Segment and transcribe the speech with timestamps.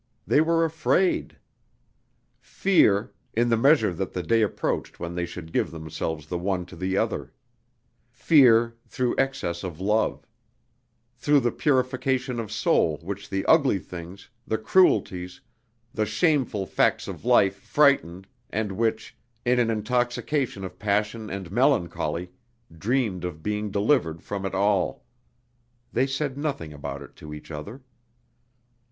[0.25, 1.37] They were afraid!
[2.39, 6.65] Fear in the measure that the day approached when they should give themselves the one
[6.65, 7.31] to the other
[8.09, 10.25] fear through excess of love,
[11.13, 15.39] through the purification of soul which the ugly things, the cruelties,
[15.93, 19.15] the shameful facts of life frightened, and which,
[19.45, 22.31] in an intoxication of passion and melancholy,
[22.75, 25.03] dreamed of being delivered from it all....
[25.93, 27.83] They said nothing about it to each other.